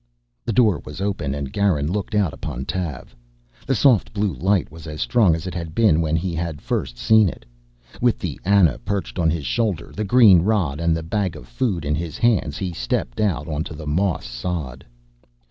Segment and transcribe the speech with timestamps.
[0.45, 3.15] The door was open and Garin looked out upon Tav.
[3.67, 6.97] The soft blue light was as strong as it had been when he had first
[6.97, 7.45] seen it.
[8.01, 11.85] With the Ana perched on his shoulder, the green rod and the bag of food
[11.85, 14.83] in his hands, he stepped out onto the moss sod.